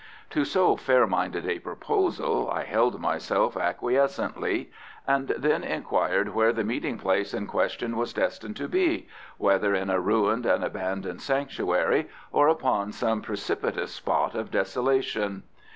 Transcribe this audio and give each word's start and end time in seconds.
To 0.31 0.45
so 0.45 0.75
fair 0.77 1.05
minded 1.05 1.45
a 1.47 1.59
proposal 1.59 2.49
I 2.49 2.63
held 2.63 2.99
myself 2.99 3.53
acquiescently, 3.55 4.71
and 5.05 5.27
then 5.37 5.63
inquired 5.63 6.33
where 6.33 6.51
the 6.51 6.63
meeting 6.63 6.97
place 6.97 7.35
in 7.35 7.45
question 7.45 7.95
was 7.95 8.11
destined 8.11 8.55
to 8.55 8.67
be 8.67 9.07
whether 9.37 9.75
in 9.75 9.91
a 9.91 9.99
ruined 9.99 10.47
and 10.47 10.63
abandoned 10.63 11.21
sanctuary, 11.21 12.09
or 12.31 12.47
upon 12.47 12.93
some 12.93 13.21
precipitous 13.21 13.91
spot 13.93 14.33
of 14.33 14.49
desolation. 14.49 15.43